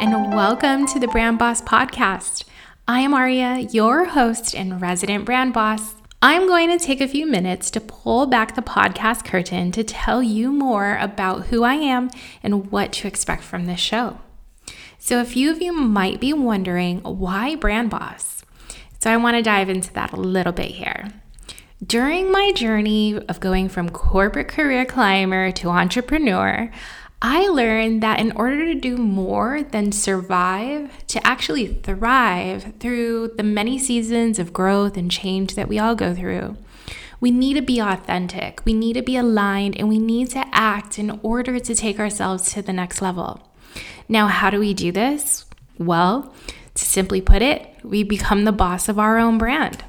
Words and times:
and 0.00 0.34
welcome 0.34 0.86
to 0.86 0.98
the 0.98 1.08
Brand 1.08 1.38
Boss 1.38 1.60
Podcast. 1.60 2.44
I 2.88 3.00
am 3.00 3.12
Aria, 3.12 3.58
your 3.70 4.06
host 4.06 4.54
and 4.54 4.80
resident 4.80 5.26
brand 5.26 5.52
boss. 5.52 5.94
I'm 6.22 6.48
going 6.48 6.70
to 6.70 6.82
take 6.82 7.02
a 7.02 7.06
few 7.06 7.26
minutes 7.26 7.70
to 7.72 7.82
pull 7.82 8.26
back 8.26 8.54
the 8.54 8.62
podcast 8.62 9.26
curtain 9.26 9.70
to 9.72 9.84
tell 9.84 10.22
you 10.22 10.52
more 10.52 10.96
about 10.96 11.48
who 11.48 11.64
I 11.64 11.74
am 11.74 12.08
and 12.42 12.70
what 12.70 12.94
to 12.94 13.08
expect 13.08 13.42
from 13.42 13.66
this 13.66 13.78
show. 13.78 14.20
So, 14.98 15.20
a 15.20 15.26
few 15.26 15.50
of 15.50 15.60
you 15.60 15.74
might 15.74 16.18
be 16.18 16.32
wondering 16.32 17.00
why 17.00 17.54
Brand 17.56 17.90
Boss? 17.90 18.42
So, 19.00 19.10
I 19.10 19.18
want 19.18 19.36
to 19.36 19.42
dive 19.42 19.68
into 19.68 19.92
that 19.92 20.12
a 20.12 20.16
little 20.16 20.54
bit 20.54 20.70
here. 20.70 21.12
During 21.86 22.32
my 22.32 22.52
journey 22.52 23.18
of 23.28 23.38
going 23.38 23.68
from 23.68 23.90
corporate 23.90 24.48
career 24.48 24.86
climber 24.86 25.50
to 25.52 25.68
entrepreneur, 25.68 26.70
I 27.22 27.48
learned 27.48 28.02
that 28.02 28.18
in 28.18 28.32
order 28.32 28.64
to 28.64 28.74
do 28.74 28.96
more 28.96 29.62
than 29.62 29.92
survive, 29.92 31.06
to 31.08 31.26
actually 31.26 31.74
thrive 31.74 32.72
through 32.80 33.32
the 33.36 33.42
many 33.42 33.78
seasons 33.78 34.38
of 34.38 34.54
growth 34.54 34.96
and 34.96 35.10
change 35.10 35.54
that 35.54 35.68
we 35.68 35.78
all 35.78 35.94
go 35.94 36.14
through, 36.14 36.56
we 37.20 37.30
need 37.30 37.54
to 37.54 37.62
be 37.62 37.78
authentic, 37.78 38.62
we 38.64 38.72
need 38.72 38.94
to 38.94 39.02
be 39.02 39.16
aligned, 39.16 39.76
and 39.78 39.88
we 39.88 39.98
need 39.98 40.30
to 40.30 40.46
act 40.52 40.98
in 40.98 41.20
order 41.22 41.58
to 41.58 41.74
take 41.74 42.00
ourselves 42.00 42.52
to 42.52 42.62
the 42.62 42.72
next 42.72 43.02
level. 43.02 43.46
Now, 44.08 44.26
how 44.26 44.48
do 44.48 44.58
we 44.58 44.72
do 44.72 44.90
this? 44.90 45.44
Well, 45.78 46.32
to 46.74 46.84
simply 46.84 47.20
put 47.20 47.42
it, 47.42 47.68
we 47.84 48.02
become 48.02 48.44
the 48.44 48.52
boss 48.52 48.88
of 48.88 48.98
our 48.98 49.18
own 49.18 49.36
brand. 49.36 49.84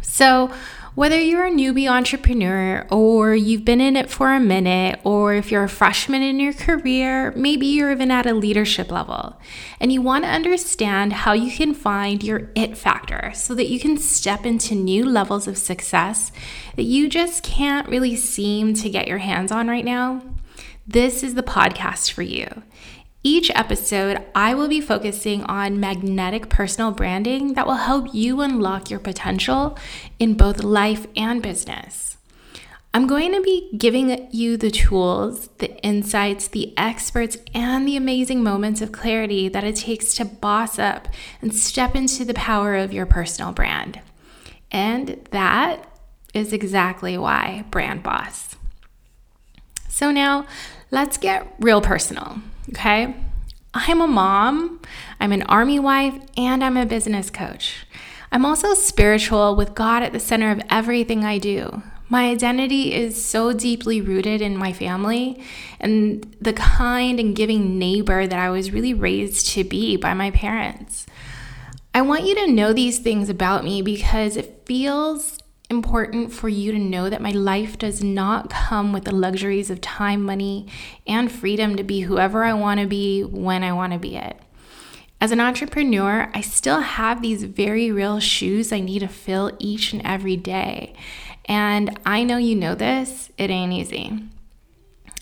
So, 0.00 0.50
whether 0.94 1.18
you're 1.18 1.46
a 1.46 1.50
newbie 1.50 1.90
entrepreneur 1.90 2.86
or 2.90 3.34
you've 3.34 3.64
been 3.64 3.80
in 3.80 3.96
it 3.96 4.10
for 4.10 4.32
a 4.32 4.40
minute, 4.40 5.00
or 5.04 5.34
if 5.34 5.50
you're 5.50 5.64
a 5.64 5.68
freshman 5.68 6.22
in 6.22 6.38
your 6.38 6.52
career, 6.52 7.32
maybe 7.32 7.66
you're 7.66 7.90
even 7.90 8.10
at 8.10 8.26
a 8.26 8.34
leadership 8.34 8.90
level, 8.90 9.40
and 9.80 9.92
you 9.92 10.02
want 10.02 10.24
to 10.24 10.30
understand 10.30 11.12
how 11.12 11.32
you 11.32 11.50
can 11.50 11.72
find 11.72 12.22
your 12.22 12.50
it 12.54 12.76
factor 12.76 13.32
so 13.34 13.54
that 13.54 13.68
you 13.68 13.80
can 13.80 13.96
step 13.96 14.44
into 14.44 14.74
new 14.74 15.04
levels 15.04 15.48
of 15.48 15.56
success 15.56 16.30
that 16.76 16.82
you 16.82 17.08
just 17.08 17.42
can't 17.42 17.88
really 17.88 18.14
seem 18.14 18.74
to 18.74 18.90
get 18.90 19.08
your 19.08 19.18
hands 19.18 19.50
on 19.50 19.68
right 19.68 19.84
now, 19.84 20.22
this 20.86 21.22
is 21.22 21.34
the 21.34 21.42
podcast 21.42 22.10
for 22.10 22.22
you. 22.22 22.62
Each 23.24 23.50
episode, 23.54 24.20
I 24.34 24.54
will 24.54 24.66
be 24.66 24.80
focusing 24.80 25.44
on 25.44 25.78
magnetic 25.78 26.48
personal 26.48 26.90
branding 26.90 27.54
that 27.54 27.66
will 27.66 27.74
help 27.74 28.12
you 28.12 28.40
unlock 28.40 28.90
your 28.90 28.98
potential 28.98 29.78
in 30.18 30.34
both 30.34 30.64
life 30.64 31.06
and 31.16 31.40
business. 31.40 32.16
I'm 32.92 33.06
going 33.06 33.32
to 33.32 33.40
be 33.40 33.70
giving 33.78 34.28
you 34.32 34.56
the 34.56 34.72
tools, 34.72 35.48
the 35.58 35.74
insights, 35.82 36.48
the 36.48 36.76
experts, 36.76 37.38
and 37.54 37.86
the 37.86 37.96
amazing 37.96 38.42
moments 38.42 38.82
of 38.82 38.90
clarity 38.90 39.48
that 39.48 39.64
it 39.64 39.76
takes 39.76 40.14
to 40.14 40.24
boss 40.24 40.78
up 40.78 41.08
and 41.40 41.54
step 41.54 41.94
into 41.94 42.24
the 42.24 42.34
power 42.34 42.74
of 42.74 42.92
your 42.92 43.06
personal 43.06 43.52
brand. 43.52 44.00
And 44.72 45.26
that 45.30 45.86
is 46.34 46.52
exactly 46.52 47.16
why 47.16 47.64
Brand 47.70 48.02
Boss. 48.02 48.56
So 49.88 50.10
now 50.10 50.46
let's 50.92 51.16
get 51.16 51.52
real 51.58 51.80
personal. 51.80 52.38
Okay. 52.68 53.16
I'm 53.74 54.02
a 54.02 54.06
mom, 54.06 54.80
I'm 55.18 55.32
an 55.32 55.42
army 55.44 55.78
wife, 55.80 56.14
and 56.36 56.62
I'm 56.62 56.76
a 56.76 56.86
business 56.86 57.30
coach. 57.30 57.86
I'm 58.30 58.44
also 58.44 58.74
spiritual 58.74 59.56
with 59.56 59.74
God 59.74 60.02
at 60.02 60.12
the 60.12 60.20
center 60.20 60.50
of 60.50 60.60
everything 60.70 61.24
I 61.24 61.38
do. 61.38 61.82
My 62.10 62.28
identity 62.28 62.92
is 62.92 63.22
so 63.22 63.54
deeply 63.54 64.02
rooted 64.02 64.42
in 64.42 64.58
my 64.58 64.74
family 64.74 65.42
and 65.80 66.36
the 66.38 66.52
kind 66.52 67.18
and 67.18 67.34
giving 67.34 67.78
neighbor 67.78 68.26
that 68.26 68.38
I 68.38 68.50
was 68.50 68.70
really 68.70 68.92
raised 68.92 69.48
to 69.54 69.64
be 69.64 69.96
by 69.96 70.12
my 70.12 70.30
parents. 70.30 71.06
I 71.94 72.02
want 72.02 72.24
you 72.24 72.34
to 72.34 72.52
know 72.52 72.74
these 72.74 72.98
things 72.98 73.30
about 73.30 73.64
me 73.64 73.80
because 73.80 74.36
it 74.36 74.62
feels 74.66 75.38
important 75.72 76.32
for 76.32 76.50
you 76.50 76.70
to 76.70 76.78
know 76.78 77.08
that 77.08 77.22
my 77.22 77.30
life 77.30 77.78
does 77.78 78.04
not 78.04 78.50
come 78.50 78.92
with 78.92 79.04
the 79.04 79.14
luxuries 79.14 79.70
of 79.70 79.80
time, 79.80 80.22
money, 80.22 80.66
and 81.06 81.32
freedom 81.32 81.76
to 81.76 81.82
be 81.82 82.00
whoever 82.02 82.44
I 82.44 82.52
want 82.52 82.78
to 82.80 82.86
be 82.86 83.22
when 83.22 83.64
I 83.64 83.72
want 83.72 83.94
to 83.94 83.98
be 83.98 84.14
it. 84.14 84.38
As 85.18 85.32
an 85.32 85.40
entrepreneur, 85.40 86.30
I 86.34 86.42
still 86.42 86.80
have 86.80 87.22
these 87.22 87.44
very 87.44 87.90
real 87.90 88.20
shoes 88.20 88.70
I 88.70 88.80
need 88.80 88.98
to 88.98 89.08
fill 89.08 89.56
each 89.58 89.94
and 89.94 90.02
every 90.04 90.36
day. 90.36 90.94
And 91.46 91.98
I 92.04 92.22
know 92.22 92.36
you 92.36 92.54
know 92.54 92.74
this, 92.74 93.30
it 93.38 93.48
ain't 93.48 93.72
easy. 93.72 94.20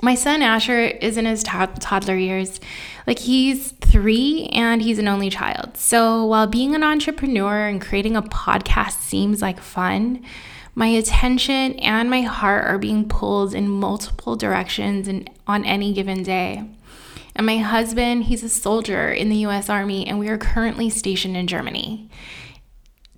My 0.00 0.14
son 0.14 0.42
Asher 0.42 0.80
is 0.80 1.16
in 1.16 1.26
his 1.26 1.42
toddler 1.42 2.16
years. 2.16 2.60
Like 3.06 3.18
he's 3.18 3.72
three 3.72 4.48
and 4.52 4.80
he's 4.80 4.98
an 4.98 5.08
only 5.08 5.28
child. 5.28 5.76
So 5.76 6.24
while 6.24 6.46
being 6.46 6.74
an 6.74 6.84
entrepreneur 6.84 7.66
and 7.66 7.80
creating 7.80 8.14
a 8.14 8.22
podcast 8.22 9.00
seems 9.00 9.42
like 9.42 9.60
fun, 9.60 10.24
my 10.76 10.86
attention 10.86 11.74
and 11.80 12.08
my 12.08 12.20
heart 12.20 12.64
are 12.66 12.78
being 12.78 13.08
pulled 13.08 13.54
in 13.54 13.68
multiple 13.68 14.36
directions 14.36 15.08
and 15.08 15.28
on 15.48 15.64
any 15.64 15.92
given 15.92 16.22
day. 16.22 16.62
And 17.34 17.44
my 17.44 17.58
husband, 17.58 18.24
he's 18.24 18.44
a 18.44 18.48
soldier 18.48 19.10
in 19.12 19.28
the 19.28 19.46
US 19.46 19.68
Army, 19.68 20.06
and 20.06 20.18
we 20.18 20.28
are 20.28 20.38
currently 20.38 20.90
stationed 20.90 21.36
in 21.36 21.48
Germany. 21.48 22.08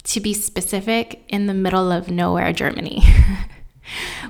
To 0.04 0.20
be 0.20 0.32
specific, 0.32 1.24
in 1.28 1.46
the 1.46 1.54
middle 1.54 1.92
of 1.92 2.10
nowhere, 2.10 2.52
Germany. 2.52 3.02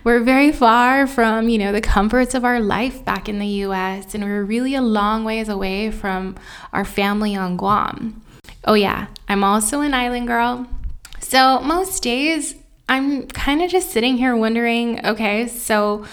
we're 0.05 0.21
very 0.21 0.53
far 0.53 1.07
from, 1.07 1.49
you 1.49 1.59
know, 1.59 1.73
the 1.73 1.81
comforts 1.81 2.35
of 2.35 2.45
our 2.45 2.61
life 2.61 3.05
back 3.05 3.29
in 3.29 3.39
the 3.39 3.47
US, 3.65 4.15
and 4.15 4.25
we're 4.25 4.45
really 4.45 4.75
a 4.75 4.83
long 4.83 5.25
ways 5.25 5.49
away 5.49 5.91
from 5.91 6.37
our 6.73 6.85
family 6.85 7.37
on 7.37 7.57
Guam. 7.57 8.23
Oh, 8.65 8.75
yeah, 8.75 9.07
I'm 9.29 9.45
also 9.45 9.81
an 9.81 9.95
island 9.95 10.27
girl. 10.27 10.67
So, 11.21 11.61
most 11.61 12.03
days 12.03 12.55
I'm 12.91 13.29
kind 13.29 13.63
of 13.63 13.71
just 13.71 13.93
sitting 13.93 14.17
here 14.17 14.37
wondering 14.37 15.07
okay, 15.07 15.47
so 15.47 16.05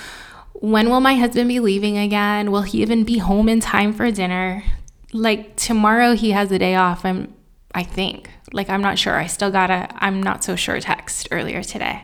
when 0.54 0.90
will 0.90 1.00
my 1.00 1.16
husband 1.16 1.50
be 1.50 1.60
leaving 1.60 1.98
again? 1.98 2.52
Will 2.52 2.62
he 2.62 2.84
even 2.84 3.04
be 3.04 3.18
home 3.18 3.50
in 3.50 3.60
time 3.60 3.94
for 3.94 4.12
dinner? 4.12 4.64
Like 5.12 5.56
tomorrow 5.56 6.14
he 6.14 6.32
has 6.32 6.52
a 6.52 6.60
day 6.60 6.76
off. 6.76 7.04
I'm 7.04 7.34
I 7.74 7.82
think. 7.82 8.30
Like 8.54 8.70
I'm 8.70 8.82
not 8.82 9.00
sure. 9.00 9.16
I 9.16 9.26
still 9.26 9.50
got 9.50 9.72
a 9.72 9.90
I'm 9.96 10.22
not 10.22 10.44
so 10.44 10.56
sure 10.56 10.80
text 10.80 11.28
earlier 11.32 11.64
today. 11.64 12.04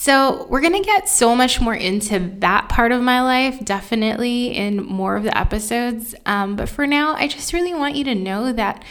So, 0.00 0.46
we're 0.48 0.60
going 0.60 0.80
to 0.80 0.86
get 0.86 1.08
so 1.08 1.34
much 1.34 1.60
more 1.60 1.74
into 1.74 2.20
that 2.38 2.68
part 2.68 2.92
of 2.92 3.02
my 3.02 3.20
life, 3.20 3.64
definitely 3.64 4.56
in 4.56 4.76
more 4.76 5.16
of 5.16 5.24
the 5.24 5.36
episodes. 5.36 6.14
Um, 6.24 6.54
but 6.54 6.68
for 6.68 6.86
now, 6.86 7.16
I 7.16 7.26
just 7.26 7.52
really 7.52 7.74
want 7.74 7.96
you 7.96 8.04
to 8.04 8.14
know 8.14 8.52
that 8.52 8.84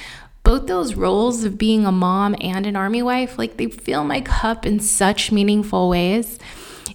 both 0.44 0.67
those 0.67 0.96
roles 0.96 1.46
of 1.46 1.57
being 1.57 1.85
a 1.85 1.94
mom 1.94 2.35
and 2.41 2.66
an 2.66 2.75
army 2.75 3.01
wife, 3.01 3.38
like 3.38 3.56
they 3.56 3.67
fill 3.67 4.03
my 4.03 4.19
cup 4.19 4.66
in 4.66 4.81
such 4.81 5.31
meaningful 5.31 5.88
ways. 5.88 6.40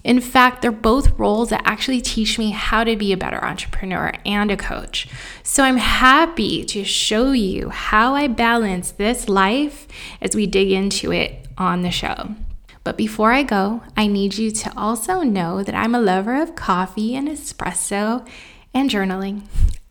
In 0.03 0.21
fact, 0.21 0.61
they're 0.61 0.71
both 0.71 1.17
roles 1.17 1.49
that 1.49 1.63
actually 1.65 1.99
teach 1.99 2.37
me 2.37 2.51
how 2.51 2.83
to 2.83 2.95
be 2.95 3.13
a 3.13 3.17
better 3.17 3.43
entrepreneur 3.43 4.13
and 4.27 4.51
a 4.51 4.57
coach. 4.57 5.07
So 5.41 5.63
I'm 5.63 5.77
happy 5.77 6.63
to 6.65 6.83
show 6.83 7.31
you 7.31 7.69
how 7.69 8.13
I 8.13 8.27
balance 8.27 8.91
this 8.91 9.27
life 9.27 9.87
as 10.21 10.35
we 10.35 10.45
dig 10.45 10.69
into 10.69 11.11
it 11.11 11.47
on 11.57 11.81
the 11.81 11.91
show. 11.91 12.35
But 12.83 12.97
before 12.97 13.31
I 13.31 13.43
go, 13.43 13.81
I 13.95 14.07
need 14.07 14.37
you 14.37 14.51
to 14.51 14.73
also 14.77 15.21
know 15.21 15.63
that 15.63 15.75
I'm 15.75 15.95
a 15.95 16.01
lover 16.01 16.41
of 16.41 16.55
coffee 16.55 17.15
and 17.15 17.27
espresso 17.27 18.27
and 18.73 18.89
journaling. 18.89 19.43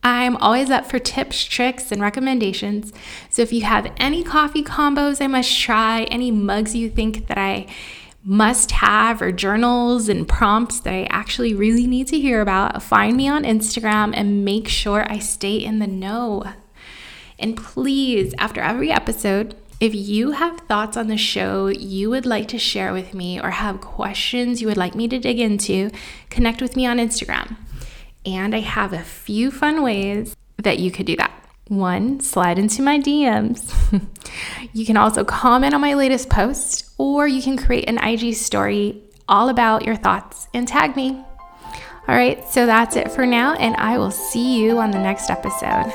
I'm 0.03 0.37
always 0.39 0.69
up 0.69 0.87
for 0.87 0.99
tips, 0.99 1.45
tricks, 1.45 1.93
and 1.93 2.03
recommendations. 2.03 2.93
So 3.31 3.43
if 3.43 3.53
you 3.53 3.63
have 3.63 3.93
any 3.97 4.25
coffee 4.25 4.65
combos 4.65 5.21
I 5.21 5.29
must 5.29 5.59
try, 5.59 6.03
any 6.05 6.31
mugs 6.31 6.75
you 6.75 6.91
think 6.91 7.29
that 7.29 7.39
I 7.39 7.67
must 8.25 8.73
have, 8.73 9.23
or 9.23 9.33
journals 9.33 10.09
and 10.09 10.29
prompts 10.29 10.81
that 10.81 10.93
I 10.93 11.05
actually 11.11 11.55
really 11.55 11.87
need 11.87 12.09
to 12.09 12.21
hear 12.21 12.41
about, 12.41 12.83
find 12.83 13.17
me 13.17 13.29
on 13.29 13.45
Instagram 13.45 14.13
and 14.15 14.45
make 14.45 14.69
sure 14.69 15.11
I 15.11 15.19
stay 15.19 15.57
in 15.57 15.79
the 15.79 15.87
know. 15.87 16.45
And 17.39 17.57
please, 17.57 18.35
after 18.39 18.61
every 18.61 18.93
episode, 18.93 19.57
if 19.83 19.97
you 19.97 20.31
have 20.31 20.61
thoughts 20.61 20.97
on 20.97 21.09
the 21.09 21.17
show 21.17 21.67
you 21.67 22.09
would 22.09 22.25
like 22.25 22.47
to 22.47 22.57
share 22.57 22.93
with 22.93 23.15
me 23.15 23.41
or 23.41 23.51
have 23.51 23.81
questions 23.81 24.61
you 24.61 24.69
would 24.69 24.77
like 24.77 24.95
me 24.95 25.09
to 25.09 25.19
dig 25.19 25.41
into, 25.41 25.91
connect 26.31 26.63
with 26.63 26.77
me 26.77 26.87
on 26.87 26.99
Instagram. 26.99 27.57
And 28.25 28.55
I 28.55 28.61
have 28.61 28.93
a 28.93 29.03
few 29.03 29.51
fun 29.51 29.83
ways 29.83 30.37
that 30.57 30.79
you 30.79 30.93
could 30.93 31.07
do 31.07 31.17
that. 31.17 31.33
One, 31.67 32.21
slide 32.21 32.61
into 32.61 32.81
my 32.81 33.01
DMs. 33.01 33.75
you 34.73 34.87
can 34.87 34.97
also 34.97 35.25
comment 35.25 35.75
on 35.75 35.81
my 35.81 35.95
latest 35.95 36.31
post, 36.31 36.89
or 36.97 37.27
you 37.27 37.43
can 37.43 37.57
create 37.57 37.89
an 37.89 37.99
IG 37.99 38.37
story 38.37 39.03
all 39.29 39.49
about 39.49 39.85
your 39.85 39.97
thoughts 39.97 40.47
and 40.55 40.69
tag 40.69 40.95
me. 40.95 41.25
All 42.07 42.15
right, 42.15 42.49
so 42.49 42.67
that's 42.67 42.95
it 42.95 43.11
for 43.11 43.27
now, 43.27 43.55
and 43.55 43.75
I 43.79 43.99
will 43.99 44.13
see 44.13 44.63
you 44.63 44.79
on 44.79 44.93
the 44.93 45.01
next 45.01 45.29
episode. 45.29 45.93